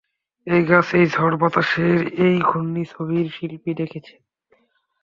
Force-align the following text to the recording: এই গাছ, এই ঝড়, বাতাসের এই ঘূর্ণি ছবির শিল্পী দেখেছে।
এই 0.47 0.61
গাছ, 0.63 0.87
এই 0.93 1.05
ঝড়, 1.07 1.35
বাতাসের 1.37 1.99
এই 2.25 2.35
ঘূর্ণি 2.41 2.83
ছবির 2.85 3.25
শিল্পী 3.31 3.71
দেখেছে। 3.73 4.15